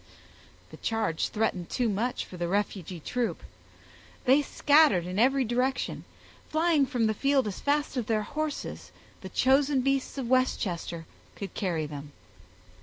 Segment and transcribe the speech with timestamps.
[0.71, 3.43] The charge threatened too much for the refugee troop.
[4.25, 6.05] They scattered in every direction,
[6.49, 8.91] flying from the field as fast as their horses,
[9.21, 12.13] the chosen beasts of Westchester, could carry them.